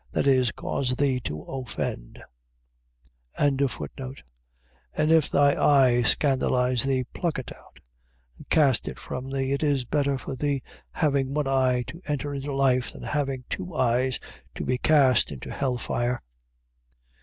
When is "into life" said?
12.33-12.91